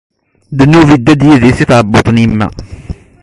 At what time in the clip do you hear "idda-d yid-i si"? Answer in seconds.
0.95-1.65